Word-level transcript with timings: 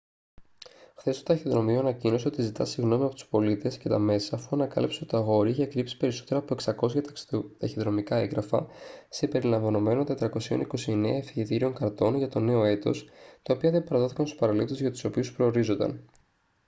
χθες 0.95 1.17
το 1.17 1.23
ταχυδρομείο 1.23 1.79
ανακοίνωσε 1.79 2.27
ότι 2.27 2.41
ζητά 2.41 2.65
συγγνώμη 2.65 3.03
από 3.03 3.13
τους 3.13 3.27
πολίτες 3.27 3.77
και 3.77 3.89
τα 3.89 3.99
μέσα 3.99 4.35
αφού 4.35 4.47
ανακάλυψε 4.55 4.99
ότι 5.01 5.09
το 5.11 5.17
αγόρι 5.17 5.49
είχε 5.49 5.65
κρύψει 5.65 5.97
περισσότερα 5.97 6.39
από 6.39 6.55
600 6.89 7.03
ταχυδρομικά 7.57 8.15
έγγραφα 8.17 8.65
συμπεριλαμβανομένων 9.09 10.05
429 10.19 11.03
ευχετήριων 11.05 11.73
καρτών 11.73 12.15
για 12.17 12.27
το 12.29 12.39
νέο 12.39 12.63
έτος 12.63 13.05
τα 13.43 13.53
οποία 13.53 13.71
δεν 13.71 13.83
παραδόθηκαν 13.83 14.25
στους 14.27 14.39
παραλήπτες 14.39 14.79
για 14.79 14.91
τους 14.91 15.03
οποίους 15.03 15.31
προορίζονταν 15.35 16.05